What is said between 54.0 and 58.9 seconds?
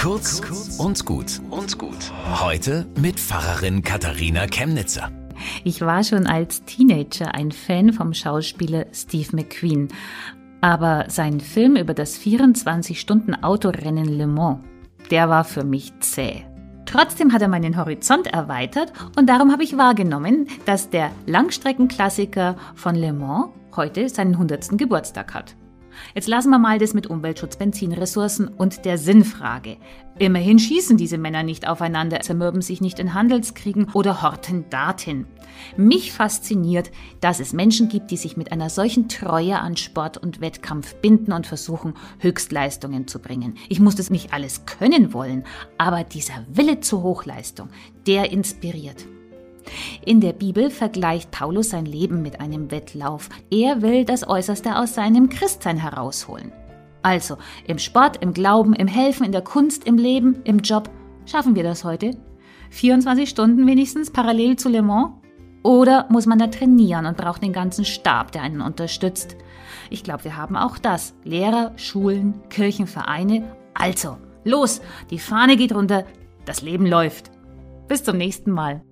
das Äußerste aus seinem Christsein herausholen. Also im Sport, im Glauben, im